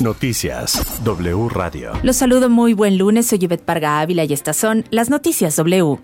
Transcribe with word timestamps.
Noticias 0.00 1.02
W 1.04 1.48
Radio. 1.48 1.92
Los 2.02 2.16
saludo 2.16 2.50
muy 2.50 2.74
buen 2.74 2.98
lunes, 2.98 3.26
soy 3.26 3.38
Yvette 3.38 3.64
Parga 3.64 4.00
Ávila 4.00 4.24
y 4.24 4.32
estas 4.32 4.56
son 4.56 4.84
las 4.90 5.08
noticias 5.08 5.56
W. 5.56 5.98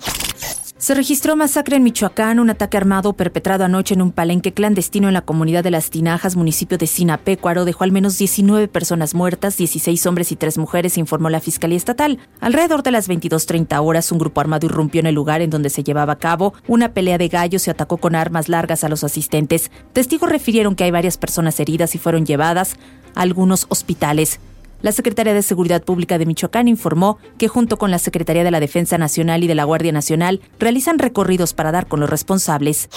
Se 0.82 0.94
registró 0.94 1.36
masacre 1.36 1.76
en 1.76 1.84
Michoacán, 1.84 2.40
un 2.40 2.50
ataque 2.50 2.76
armado 2.76 3.12
perpetrado 3.12 3.62
anoche 3.62 3.94
en 3.94 4.02
un 4.02 4.10
palenque 4.10 4.52
clandestino 4.52 5.06
en 5.06 5.14
la 5.14 5.20
comunidad 5.20 5.62
de 5.62 5.70
Las 5.70 5.90
Tinajas, 5.90 6.34
municipio 6.34 6.76
de 6.76 6.88
Sinapecuaro, 6.88 7.64
dejó 7.64 7.84
al 7.84 7.92
menos 7.92 8.18
19 8.18 8.66
personas 8.66 9.14
muertas, 9.14 9.56
16 9.56 10.04
hombres 10.06 10.32
y 10.32 10.36
3 10.36 10.58
mujeres, 10.58 10.98
informó 10.98 11.30
la 11.30 11.38
Fiscalía 11.38 11.76
Estatal. 11.76 12.18
Alrededor 12.40 12.82
de 12.82 12.90
las 12.90 13.08
22.30 13.08 13.80
horas, 13.80 14.10
un 14.10 14.18
grupo 14.18 14.40
armado 14.40 14.66
irrumpió 14.66 14.98
en 14.98 15.06
el 15.06 15.14
lugar 15.14 15.40
en 15.40 15.50
donde 15.50 15.70
se 15.70 15.84
llevaba 15.84 16.14
a 16.14 16.18
cabo 16.18 16.52
una 16.66 16.92
pelea 16.92 17.16
de 17.16 17.28
gallos 17.28 17.68
y 17.68 17.70
atacó 17.70 17.98
con 17.98 18.16
armas 18.16 18.48
largas 18.48 18.82
a 18.82 18.88
los 18.88 19.04
asistentes. 19.04 19.70
Testigos 19.92 20.30
refirieron 20.30 20.74
que 20.74 20.82
hay 20.82 20.90
varias 20.90 21.16
personas 21.16 21.60
heridas 21.60 21.94
y 21.94 21.98
fueron 21.98 22.26
llevadas 22.26 22.76
algunos 23.14 23.66
hospitales. 23.68 24.40
La 24.82 24.90
Secretaría 24.90 25.32
de 25.32 25.42
Seguridad 25.42 25.84
Pública 25.84 26.18
de 26.18 26.26
Michoacán 26.26 26.66
informó 26.66 27.18
que 27.38 27.46
junto 27.46 27.78
con 27.78 27.92
la 27.92 28.00
Secretaría 28.00 28.42
de 28.42 28.50
la 28.50 28.58
Defensa 28.58 28.98
Nacional 28.98 29.44
y 29.44 29.46
de 29.46 29.54
la 29.54 29.64
Guardia 29.64 29.92
Nacional 29.92 30.40
realizan 30.58 30.98
recorridos 30.98 31.54
para 31.54 31.70
dar 31.70 31.86
con 31.86 32.00
los 32.00 32.10
responsables. 32.10 32.88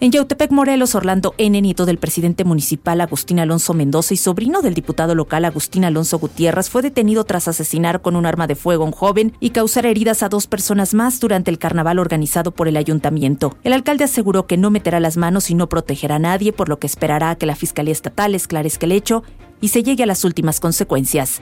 En 0.00 0.12
Yautepec, 0.12 0.52
Morelos, 0.52 0.94
Orlando 0.94 1.34
N., 1.38 1.60
nieto 1.60 1.84
del 1.84 1.98
presidente 1.98 2.44
municipal 2.44 3.00
Agustín 3.00 3.40
Alonso 3.40 3.74
Mendoza 3.74 4.14
y 4.14 4.16
sobrino 4.16 4.62
del 4.62 4.74
diputado 4.74 5.16
local 5.16 5.44
Agustín 5.44 5.84
Alonso 5.84 6.18
Gutiérrez, 6.20 6.70
fue 6.70 6.82
detenido 6.82 7.24
tras 7.24 7.48
asesinar 7.48 8.00
con 8.00 8.14
un 8.14 8.24
arma 8.24 8.46
de 8.46 8.54
fuego 8.54 8.84
a 8.84 8.86
un 8.86 8.92
joven 8.92 9.36
y 9.40 9.50
causar 9.50 9.86
heridas 9.86 10.22
a 10.22 10.28
dos 10.28 10.46
personas 10.46 10.94
más 10.94 11.18
durante 11.18 11.50
el 11.50 11.58
carnaval 11.58 11.98
organizado 11.98 12.52
por 12.52 12.68
el 12.68 12.76
ayuntamiento. 12.76 13.56
El 13.64 13.72
alcalde 13.72 14.04
aseguró 14.04 14.46
que 14.46 14.56
no 14.56 14.70
meterá 14.70 15.00
las 15.00 15.16
manos 15.16 15.50
y 15.50 15.54
no 15.54 15.68
protegerá 15.68 16.16
a 16.16 16.20
nadie, 16.20 16.52
por 16.52 16.68
lo 16.68 16.78
que 16.78 16.86
esperará 16.86 17.30
a 17.30 17.36
que 17.36 17.46
la 17.46 17.56
Fiscalía 17.56 17.92
Estatal 17.92 18.36
esclarezca 18.36 18.86
el 18.86 18.92
hecho 18.92 19.24
y 19.60 19.68
se 19.68 19.82
llegue 19.82 20.04
a 20.04 20.06
las 20.06 20.24
últimas 20.24 20.60
consecuencias. 20.60 21.40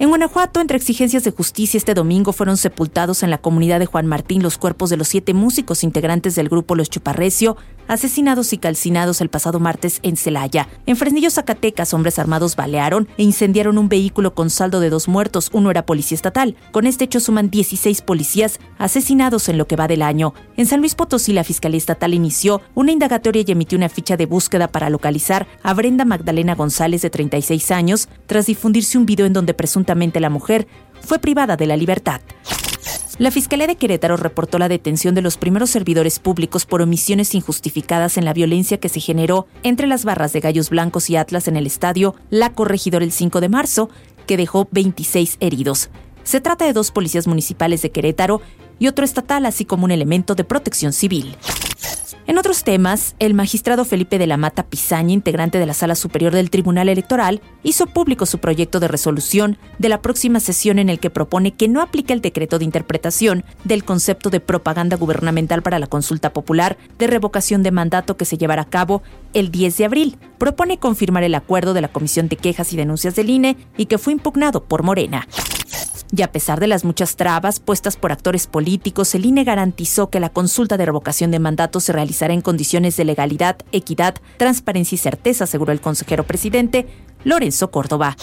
En 0.00 0.10
Guanajuato, 0.10 0.60
entre 0.60 0.76
exigencias 0.76 1.24
de 1.24 1.32
justicia, 1.32 1.76
este 1.76 1.92
domingo 1.92 2.32
fueron 2.32 2.56
sepultados 2.56 3.24
en 3.24 3.30
la 3.30 3.38
comunidad 3.38 3.80
de 3.80 3.86
Juan 3.86 4.06
Martín 4.06 4.44
los 4.44 4.56
cuerpos 4.56 4.90
de 4.90 4.96
los 4.96 5.08
siete 5.08 5.34
músicos 5.34 5.82
integrantes 5.82 6.36
del 6.36 6.48
grupo 6.48 6.76
Los 6.76 6.88
Chuparrecio, 6.88 7.56
asesinados 7.88 8.52
y 8.52 8.58
calcinados 8.58 9.20
el 9.20 9.28
pasado 9.28 9.58
martes 9.58 9.98
en 10.02 10.16
Celaya. 10.16 10.68
En 10.86 10.96
Fresnillo, 10.96 11.30
Zacatecas, 11.30 11.94
hombres 11.94 12.20
armados 12.20 12.54
balearon 12.54 13.08
e 13.16 13.24
incendiaron 13.24 13.76
un 13.76 13.88
vehículo 13.88 14.34
con 14.34 14.50
saldo 14.50 14.78
de 14.78 14.90
dos 14.90 15.08
muertos, 15.08 15.50
uno 15.52 15.70
era 15.70 15.84
policía 15.84 16.14
estatal. 16.14 16.54
Con 16.70 16.86
este 16.86 17.04
hecho 17.04 17.18
suman 17.18 17.50
16 17.50 18.02
policías 18.02 18.60
asesinados 18.78 19.48
en 19.48 19.58
lo 19.58 19.66
que 19.66 19.74
va 19.74 19.88
del 19.88 20.02
año. 20.02 20.32
En 20.56 20.66
San 20.66 20.78
Luis 20.78 20.94
Potosí, 20.94 21.32
la 21.32 21.42
Fiscalía 21.42 21.78
Estatal 21.78 22.14
inició 22.14 22.60
una 22.76 22.92
indagatoria 22.92 23.42
y 23.44 23.50
emitió 23.50 23.76
una 23.76 23.88
ficha 23.88 24.16
de 24.16 24.26
búsqueda 24.26 24.68
para 24.68 24.90
localizar 24.90 25.48
a 25.64 25.74
Brenda 25.74 26.04
Magdalena 26.04 26.54
González, 26.54 27.02
de 27.02 27.10
36 27.10 27.70
años, 27.72 28.08
tras 28.26 28.46
difundirse 28.46 28.96
un 28.96 29.06
video 29.06 29.26
en 29.26 29.32
donde 29.32 29.54
la 30.20 30.30
mujer 30.30 30.66
fue 31.00 31.18
privada 31.18 31.56
de 31.56 31.66
la 31.66 31.76
libertad. 31.76 32.20
La 33.18 33.32
Fiscalía 33.32 33.66
de 33.66 33.76
Querétaro 33.76 34.16
reportó 34.16 34.58
la 34.58 34.68
detención 34.68 35.14
de 35.14 35.22
los 35.22 35.38
primeros 35.38 35.70
servidores 35.70 36.20
públicos 36.20 36.66
por 36.66 36.82
omisiones 36.82 37.34
injustificadas 37.34 38.16
en 38.16 38.24
la 38.24 38.32
violencia 38.32 38.78
que 38.78 38.88
se 38.88 39.00
generó 39.00 39.48
entre 39.64 39.88
las 39.88 40.04
barras 40.04 40.32
de 40.32 40.40
Gallos 40.40 40.70
Blancos 40.70 41.10
y 41.10 41.16
Atlas 41.16 41.48
en 41.48 41.56
el 41.56 41.66
estadio 41.66 42.14
La 42.30 42.52
Corregidora 42.52 43.04
el 43.04 43.10
5 43.10 43.40
de 43.40 43.48
marzo, 43.48 43.90
que 44.26 44.36
dejó 44.36 44.68
26 44.70 45.38
heridos. 45.40 45.90
Se 46.22 46.40
trata 46.40 46.64
de 46.64 46.72
dos 46.72 46.92
policías 46.92 47.26
municipales 47.26 47.82
de 47.82 47.90
Querétaro 47.90 48.40
y 48.78 48.86
otro 48.86 49.04
estatal, 49.04 49.46
así 49.46 49.64
como 49.64 49.84
un 49.84 49.90
elemento 49.90 50.36
de 50.36 50.44
protección 50.44 50.92
civil. 50.92 51.36
En 52.28 52.36
otros 52.36 52.62
temas, 52.62 53.16
el 53.20 53.32
magistrado 53.32 53.86
Felipe 53.86 54.18
de 54.18 54.26
la 54.26 54.36
Mata 54.36 54.62
Pizaña, 54.62 55.14
integrante 55.14 55.58
de 55.58 55.64
la 55.64 55.72
Sala 55.72 55.94
Superior 55.94 56.34
del 56.34 56.50
Tribunal 56.50 56.90
Electoral, 56.90 57.40
hizo 57.62 57.86
público 57.86 58.26
su 58.26 58.36
proyecto 58.36 58.80
de 58.80 58.88
resolución 58.88 59.56
de 59.78 59.88
la 59.88 60.02
próxima 60.02 60.38
sesión 60.38 60.78
en 60.78 60.90
el 60.90 61.00
que 61.00 61.08
propone 61.08 61.52
que 61.52 61.68
no 61.68 61.80
aplique 61.80 62.12
el 62.12 62.20
decreto 62.20 62.58
de 62.58 62.66
interpretación 62.66 63.46
del 63.64 63.82
concepto 63.82 64.28
de 64.28 64.40
propaganda 64.40 64.98
gubernamental 64.98 65.62
para 65.62 65.78
la 65.78 65.86
consulta 65.86 66.34
popular 66.34 66.76
de 66.98 67.06
revocación 67.06 67.62
de 67.62 67.70
mandato 67.70 68.18
que 68.18 68.26
se 68.26 68.36
llevará 68.36 68.60
a 68.60 68.68
cabo 68.68 69.02
el 69.32 69.50
10 69.50 69.78
de 69.78 69.84
abril. 69.86 70.18
Propone 70.36 70.78
confirmar 70.78 71.22
el 71.22 71.34
acuerdo 71.34 71.72
de 71.72 71.80
la 71.80 71.88
Comisión 71.88 72.28
de 72.28 72.36
Quejas 72.36 72.74
y 72.74 72.76
Denuncias 72.76 73.16
del 73.16 73.30
INE 73.30 73.56
y 73.78 73.86
que 73.86 73.96
fue 73.96 74.12
impugnado 74.12 74.64
por 74.64 74.82
Morena. 74.82 75.26
Y 76.16 76.22
a 76.22 76.32
pesar 76.32 76.58
de 76.58 76.68
las 76.68 76.84
muchas 76.84 77.16
trabas 77.16 77.60
puestas 77.60 77.96
por 77.96 78.12
actores 78.12 78.46
políticos, 78.46 79.14
el 79.14 79.26
INE 79.26 79.44
garantizó 79.44 80.08
que 80.08 80.20
la 80.20 80.30
consulta 80.30 80.76
de 80.76 80.86
revocación 80.86 81.30
de 81.30 81.38
mandato 81.38 81.80
se 81.80 81.92
realizará 81.92 82.32
en 82.32 82.40
condiciones 82.40 82.96
de 82.96 83.04
legalidad, 83.04 83.58
equidad, 83.72 84.14
transparencia 84.38 84.94
y 84.94 84.98
certeza, 84.98 85.44
aseguró 85.44 85.72
el 85.72 85.80
consejero 85.80 86.24
presidente 86.24 86.86
Lorenzo 87.24 87.70
Córdoba. 87.70 88.16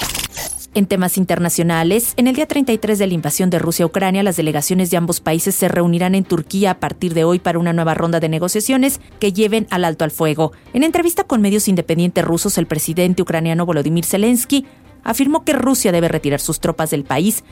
En 0.74 0.88
temas 0.88 1.18
internacionales, 1.18 2.14
en 2.18 2.28
el 2.28 2.36
día 2.36 2.48
33 2.48 3.00
de 3.00 3.08
la 3.08 3.14
invasión 3.14 3.50
de 3.50 3.60
Rusia 3.60 3.84
a 3.84 3.88
Ucrania, 3.88 4.24
las 4.24 4.36
delegaciones 4.36 4.92
de 4.92 4.98
ambos 4.98 5.22
países 5.22 5.56
se 5.56 5.70
reunirán 5.70 6.16
en 6.16 6.26
Turquía 6.26 6.72
a 6.72 6.80
partir 6.80 7.14
de 7.14 7.24
hoy 7.24 7.40
para 7.40 7.60
una 7.60 7.72
nueva 7.72 7.94
ronda 7.94 8.20
de 8.20 8.28
negociaciones 8.28 9.00
que 9.20 9.32
lleven 9.32 9.68
al 9.70 9.86
alto 9.86 10.04
al 10.04 10.12
fuego. 10.12 10.52
En 10.74 10.84
entrevista 10.84 11.24
con 11.24 11.42
medios 11.42 11.70
independientes 11.70 12.26
rusos, 12.26 12.58
el 12.58 12.68
presidente 12.68 13.22
ucraniano 13.22 13.66
Volodymyr 13.66 14.04
Zelensky 14.04 14.66
afirmó 15.06 15.46
que 15.46 15.54
Rusia 15.54 15.94
debe 15.94 16.10
retirar 16.10 16.42
sus 16.42 16.60
tropas 16.60 16.90
del 16.90 17.06
país 17.06 17.46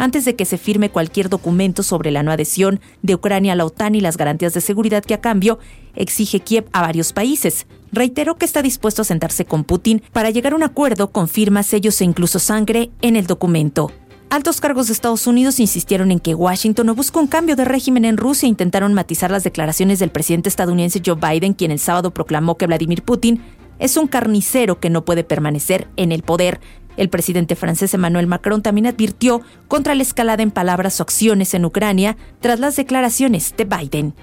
antes 0.00 0.24
de 0.24 0.34
que 0.34 0.46
se 0.46 0.56
firme 0.56 0.90
cualquier 0.90 1.28
documento 1.28 1.82
sobre 1.82 2.10
la 2.10 2.22
no 2.22 2.32
adhesión 2.32 2.80
de 3.02 3.14
Ucrania 3.14 3.52
a 3.52 3.56
la 3.56 3.66
OTAN 3.66 3.94
y 3.94 4.00
las 4.00 4.16
garantías 4.16 4.54
de 4.54 4.62
seguridad 4.62 5.04
que 5.04 5.12
a 5.12 5.20
cambio 5.20 5.58
exige 5.94 6.40
Kiev 6.40 6.64
a 6.72 6.80
varios 6.80 7.12
países. 7.12 7.66
Reiteró 7.92 8.36
que 8.36 8.46
está 8.46 8.62
dispuesto 8.62 9.02
a 9.02 9.04
sentarse 9.04 9.44
con 9.44 9.62
Putin 9.62 10.02
para 10.12 10.30
llegar 10.30 10.54
a 10.54 10.56
un 10.56 10.62
acuerdo 10.62 11.12
con 11.12 11.28
firmas, 11.28 11.66
sellos 11.66 12.00
e 12.00 12.04
incluso 12.04 12.38
sangre 12.38 12.90
en 13.02 13.14
el 13.14 13.26
documento. 13.26 13.92
Altos 14.30 14.62
cargos 14.62 14.86
de 14.86 14.94
Estados 14.94 15.26
Unidos 15.26 15.60
insistieron 15.60 16.10
en 16.10 16.18
que 16.18 16.34
Washington 16.34 16.86
no 16.86 16.94
busca 16.94 17.20
un 17.20 17.26
cambio 17.26 17.54
de 17.54 17.66
régimen 17.66 18.06
en 18.06 18.16
Rusia 18.16 18.46
e 18.46 18.50
intentaron 18.50 18.94
matizar 18.94 19.30
las 19.30 19.44
declaraciones 19.44 19.98
del 19.98 20.10
presidente 20.10 20.48
estadounidense 20.48 21.02
Joe 21.04 21.16
Biden, 21.16 21.52
quien 21.52 21.72
el 21.72 21.78
sábado 21.78 22.14
proclamó 22.14 22.56
que 22.56 22.66
Vladimir 22.66 23.02
Putin 23.02 23.42
es 23.80 23.96
un 23.96 24.06
carnicero 24.06 24.78
que 24.78 24.90
no 24.90 25.04
puede 25.04 25.24
permanecer 25.24 25.88
en 25.96 26.12
el 26.12 26.22
poder. 26.22 26.60
El 26.96 27.08
presidente 27.08 27.56
francés 27.56 27.94
Emmanuel 27.94 28.26
Macron 28.26 28.62
también 28.62 28.86
advirtió 28.86 29.40
contra 29.68 29.94
la 29.94 30.02
escalada 30.02 30.42
en 30.42 30.50
palabras 30.50 31.00
o 31.00 31.02
acciones 31.02 31.54
en 31.54 31.64
Ucrania 31.64 32.16
tras 32.40 32.60
las 32.60 32.76
declaraciones 32.76 33.54
de 33.56 33.64
Biden. 33.64 34.14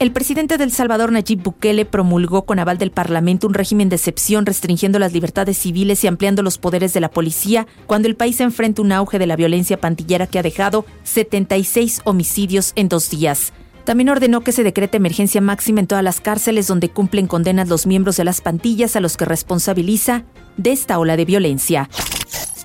El 0.00 0.12
presidente 0.12 0.56
del 0.56 0.72
Salvador, 0.72 1.12
Nayib 1.12 1.42
Bukele, 1.42 1.84
promulgó 1.84 2.46
con 2.46 2.58
aval 2.58 2.78
del 2.78 2.90
Parlamento 2.90 3.46
un 3.46 3.52
régimen 3.52 3.90
de 3.90 3.96
excepción 3.96 4.46
restringiendo 4.46 4.98
las 4.98 5.12
libertades 5.12 5.58
civiles 5.58 6.02
y 6.02 6.06
ampliando 6.06 6.42
los 6.42 6.56
poderes 6.56 6.94
de 6.94 7.00
la 7.00 7.10
policía 7.10 7.66
cuando 7.86 8.08
el 8.08 8.16
país 8.16 8.40
enfrenta 8.40 8.80
un 8.80 8.92
auge 8.92 9.18
de 9.18 9.26
la 9.26 9.36
violencia 9.36 9.78
pantillera 9.78 10.26
que 10.26 10.38
ha 10.38 10.42
dejado 10.42 10.86
76 11.04 12.00
homicidios 12.04 12.72
en 12.76 12.88
dos 12.88 13.10
días. 13.10 13.52
También 13.84 14.08
ordenó 14.08 14.42
que 14.42 14.52
se 14.52 14.62
decrete 14.62 14.98
emergencia 14.98 15.40
máxima 15.40 15.80
en 15.80 15.86
todas 15.86 16.04
las 16.04 16.20
cárceles 16.20 16.66
donde 16.66 16.90
cumplen 16.90 17.26
condenas 17.26 17.68
los 17.68 17.86
miembros 17.86 18.16
de 18.16 18.24
las 18.24 18.40
pandillas 18.40 18.96
a 18.96 19.00
los 19.00 19.16
que 19.16 19.24
responsabiliza 19.24 20.24
de 20.56 20.72
esta 20.72 20.98
ola 20.98 21.16
de 21.16 21.24
violencia. 21.24 21.88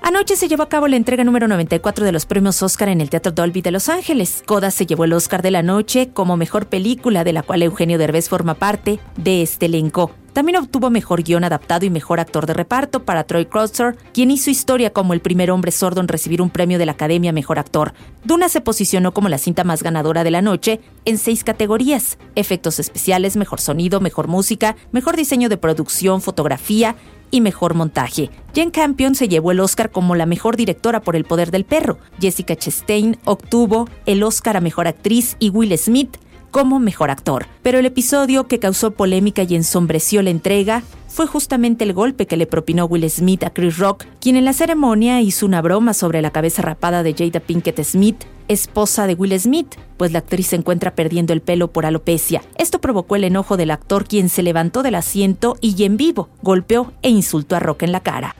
Anoche 0.02 0.36
se 0.36 0.46
llevó 0.46 0.62
a 0.62 0.68
cabo 0.68 0.86
la 0.86 0.96
entrega 0.96 1.24
número 1.24 1.48
94 1.48 2.04
de 2.04 2.12
los 2.12 2.26
premios 2.26 2.62
Oscar 2.62 2.90
en 2.90 3.00
el 3.00 3.10
Teatro 3.10 3.32
Dolby 3.32 3.60
de 3.60 3.72
Los 3.72 3.88
Ángeles. 3.88 4.44
Coda 4.46 4.70
se 4.70 4.86
llevó 4.86 5.04
el 5.04 5.12
Oscar 5.12 5.42
de 5.42 5.50
la 5.50 5.64
noche 5.64 6.10
como 6.12 6.36
mejor 6.36 6.66
película, 6.68 7.24
de 7.24 7.32
la 7.32 7.42
cual 7.42 7.62
Eugenio 7.62 7.98
Derbez 7.98 8.28
forma 8.28 8.54
parte 8.54 9.00
de 9.16 9.42
este 9.42 9.66
elenco. 9.66 10.12
También 10.36 10.58
obtuvo 10.58 10.90
mejor 10.90 11.22
guion 11.22 11.44
adaptado 11.44 11.86
y 11.86 11.90
mejor 11.90 12.20
actor 12.20 12.44
de 12.44 12.52
reparto 12.52 13.06
para 13.06 13.24
Troy 13.24 13.46
Crowther, 13.46 13.96
quien 14.12 14.30
hizo 14.30 14.50
historia 14.50 14.92
como 14.92 15.14
el 15.14 15.22
primer 15.22 15.50
hombre 15.50 15.72
sordo 15.72 16.02
en 16.02 16.08
recibir 16.08 16.42
un 16.42 16.50
premio 16.50 16.78
de 16.78 16.84
la 16.84 16.92
Academia 16.92 17.32
Mejor 17.32 17.58
Actor. 17.58 17.94
Duna 18.22 18.50
se 18.50 18.60
posicionó 18.60 19.14
como 19.14 19.30
la 19.30 19.38
cinta 19.38 19.64
más 19.64 19.82
ganadora 19.82 20.24
de 20.24 20.30
la 20.30 20.42
noche 20.42 20.80
en 21.06 21.16
seis 21.16 21.42
categorías: 21.42 22.18
efectos 22.34 22.78
especiales, 22.78 23.38
mejor 23.38 23.62
sonido, 23.62 24.02
mejor 24.02 24.28
música, 24.28 24.76
mejor 24.92 25.16
diseño 25.16 25.48
de 25.48 25.56
producción, 25.56 26.20
fotografía, 26.20 26.96
y 27.30 27.40
mejor 27.40 27.74
montaje. 27.74 28.30
Jen 28.54 28.70
Campion 28.70 29.14
se 29.14 29.28
llevó 29.28 29.50
el 29.50 29.60
Oscar 29.60 29.90
como 29.90 30.14
la 30.14 30.26
mejor 30.26 30.56
directora 30.56 31.00
por 31.00 31.16
El 31.16 31.24
Poder 31.24 31.50
del 31.50 31.64
Perro. 31.64 31.98
Jessica 32.20 32.54
Chastain 32.56 33.18
obtuvo 33.24 33.88
el 34.06 34.22
Oscar 34.22 34.56
a 34.56 34.60
Mejor 34.60 34.86
Actriz 34.86 35.36
y 35.38 35.50
Will 35.50 35.76
Smith 35.76 36.18
como 36.50 36.78
mejor 36.78 37.10
actor. 37.10 37.46
Pero 37.62 37.78
el 37.78 37.86
episodio 37.86 38.46
que 38.46 38.58
causó 38.58 38.92
polémica 38.92 39.42
y 39.42 39.54
ensombreció 39.54 40.22
la 40.22 40.30
entrega 40.30 40.82
fue 41.08 41.26
justamente 41.26 41.84
el 41.84 41.94
golpe 41.94 42.26
que 42.26 42.36
le 42.36 42.46
propinó 42.46 42.84
Will 42.84 43.08
Smith 43.08 43.42
a 43.44 43.50
Chris 43.50 43.78
Rock, 43.78 44.04
quien 44.20 44.36
en 44.36 44.44
la 44.44 44.52
ceremonia 44.52 45.20
hizo 45.22 45.46
una 45.46 45.62
broma 45.62 45.94
sobre 45.94 46.20
la 46.20 46.30
cabeza 46.30 46.62
rapada 46.62 47.02
de 47.02 47.14
Jada 47.14 47.40
Pinkett 47.40 47.82
Smith, 47.82 48.24
esposa 48.48 49.06
de 49.06 49.14
Will 49.14 49.38
Smith, 49.40 49.76
pues 49.96 50.12
la 50.12 50.18
actriz 50.18 50.48
se 50.48 50.56
encuentra 50.56 50.94
perdiendo 50.94 51.32
el 51.32 51.40
pelo 51.40 51.72
por 51.72 51.86
alopecia. 51.86 52.42
Esto 52.58 52.80
provocó 52.80 53.16
el 53.16 53.24
enojo 53.24 53.56
del 53.56 53.70
actor 53.70 54.06
quien 54.06 54.28
se 54.28 54.42
levantó 54.42 54.82
del 54.82 54.94
asiento 54.94 55.56
y 55.60 55.82
en 55.84 55.96
vivo 55.96 56.28
golpeó 56.42 56.92
e 57.00 57.08
insultó 57.08 57.56
a 57.56 57.60
Rock 57.60 57.84
en 57.84 57.92
la 57.92 58.00
cara. 58.00 58.36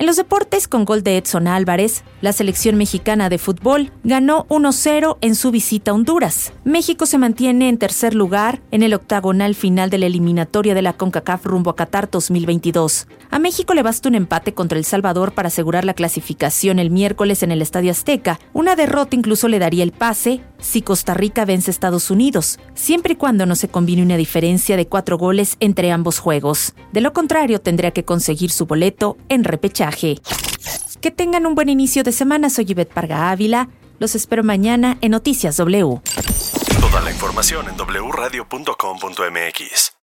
En 0.00 0.06
los 0.06 0.14
deportes, 0.14 0.68
con 0.68 0.84
gol 0.84 1.02
de 1.02 1.16
Edson 1.16 1.48
Álvarez, 1.48 2.04
la 2.20 2.32
selección 2.32 2.76
mexicana 2.76 3.28
de 3.28 3.36
fútbol 3.36 3.90
ganó 4.04 4.46
1-0 4.48 5.18
en 5.20 5.34
su 5.34 5.50
visita 5.50 5.90
a 5.90 5.94
Honduras. 5.94 6.52
México 6.62 7.04
se 7.04 7.18
mantiene 7.18 7.68
en 7.68 7.78
tercer 7.78 8.14
lugar 8.14 8.62
en 8.70 8.84
el 8.84 8.94
octagonal 8.94 9.56
final 9.56 9.90
de 9.90 9.98
la 9.98 10.06
eliminatoria 10.06 10.76
de 10.76 10.82
la 10.82 10.92
CONCACAF 10.92 11.46
rumbo 11.46 11.70
a 11.70 11.76
Qatar 11.76 12.08
2022. 12.08 13.08
A 13.32 13.40
México 13.40 13.74
le 13.74 13.82
basta 13.82 14.08
un 14.08 14.14
empate 14.14 14.54
contra 14.54 14.78
El 14.78 14.84
Salvador 14.84 15.32
para 15.32 15.48
asegurar 15.48 15.84
la 15.84 15.94
clasificación 15.94 16.78
el 16.78 16.90
miércoles 16.90 17.42
en 17.42 17.50
el 17.50 17.60
Estadio 17.60 17.90
Azteca. 17.90 18.38
Una 18.52 18.76
derrota 18.76 19.16
incluso 19.16 19.48
le 19.48 19.58
daría 19.58 19.82
el 19.82 19.90
pase 19.90 20.42
si 20.60 20.80
Costa 20.80 21.14
Rica 21.14 21.44
vence 21.44 21.70
a 21.70 21.72
Estados 21.72 22.10
Unidos, 22.12 22.60
siempre 22.74 23.14
y 23.14 23.16
cuando 23.16 23.46
no 23.46 23.56
se 23.56 23.68
combine 23.68 24.02
una 24.02 24.16
diferencia 24.16 24.76
de 24.76 24.86
cuatro 24.86 25.18
goles 25.18 25.56
entre 25.58 25.90
ambos 25.90 26.20
juegos. 26.20 26.74
De 26.92 27.00
lo 27.00 27.12
contrario, 27.12 27.60
tendría 27.60 27.90
que 27.90 28.04
conseguir 28.04 28.50
su 28.50 28.66
boleto 28.66 29.16
en 29.28 29.42
repechaje. 29.42 29.87
Que 31.00 31.10
tengan 31.10 31.46
un 31.46 31.54
buen 31.54 31.68
inicio 31.68 32.02
de 32.02 32.12
semana. 32.12 32.50
Soy 32.50 32.66
Yvette 32.66 32.92
Parga 32.92 33.30
Ávila. 33.30 33.68
Los 33.98 34.14
espero 34.14 34.44
mañana 34.44 34.98
en 35.00 35.12
Noticias 35.12 35.56
W. 35.56 36.00
Toda 36.80 37.00
la 37.00 37.10
información 37.10 37.66
en 37.68 37.76
wradio.com.mx. 37.76 39.97